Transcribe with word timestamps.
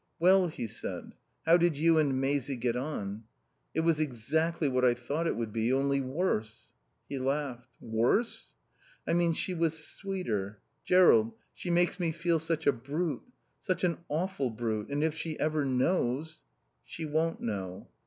"Well," 0.17 0.47
he 0.47 0.65
said, 0.65 1.13
"how 1.45 1.57
did 1.57 1.77
you 1.77 1.99
and 1.99 2.19
Maisie 2.19 2.55
get 2.55 2.75
on?" 2.75 3.25
"It 3.75 3.81
was 3.81 3.99
exactly 3.99 4.67
what 4.67 4.83
I 4.83 4.95
thought 4.95 5.27
it 5.27 5.35
would 5.35 5.53
be, 5.53 5.71
only 5.71 6.01
worse." 6.01 6.73
He 7.07 7.19
laughed. 7.19 7.69
"Worse?" 7.79 8.55
"I 9.05 9.13
mean 9.13 9.33
she 9.33 9.53
was 9.53 9.77
sweeter.... 9.77 10.59
Jerrold, 10.83 11.33
she 11.53 11.69
makes 11.69 11.99
me 11.99 12.11
feel 12.11 12.39
such 12.39 12.65
a 12.65 12.71
brute. 12.73 13.21
Such 13.61 13.83
an 13.83 13.99
awful 14.09 14.49
brute. 14.49 14.89
And 14.89 15.03
if 15.03 15.13
she 15.13 15.39
ever 15.39 15.65
knows" 15.65 16.41
"She 16.83 17.05
won't 17.05 17.39
know." 17.39 17.87